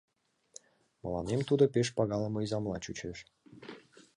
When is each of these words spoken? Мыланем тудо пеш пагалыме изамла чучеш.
Мыланем 1.01 1.41
тудо 1.49 1.63
пеш 1.73 1.87
пагалыме 1.97 2.39
изамла 2.45 2.77
чучеш. 2.83 3.19